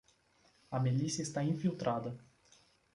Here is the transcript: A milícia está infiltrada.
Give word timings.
A 0.71 0.79
milícia 0.79 1.21
está 1.21 1.43
infiltrada. 1.43 2.17